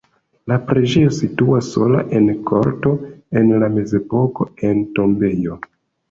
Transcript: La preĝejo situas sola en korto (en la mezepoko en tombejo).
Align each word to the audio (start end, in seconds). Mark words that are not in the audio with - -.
La 0.51 0.55
preĝejo 0.69 1.09
situas 1.17 1.67
sola 1.73 1.99
en 2.19 2.29
korto 2.51 2.93
(en 3.41 3.51
la 3.65 3.69
mezepoko 3.75 4.47
en 4.71 4.81
tombejo). 4.97 5.59